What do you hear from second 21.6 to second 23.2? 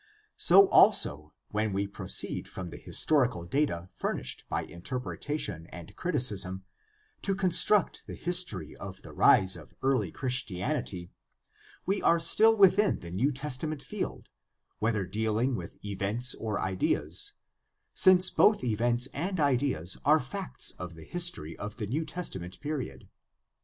the New Testament period.